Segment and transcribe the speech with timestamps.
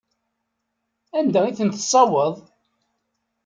[1.17, 2.35] Anda i ten-tessewweḍ?